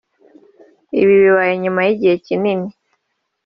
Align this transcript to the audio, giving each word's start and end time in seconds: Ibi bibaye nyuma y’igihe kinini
Ibi 1.01 1.13
bibaye 1.23 1.53
nyuma 1.63 1.79
y’igihe 1.87 2.15
kinini 2.25 2.69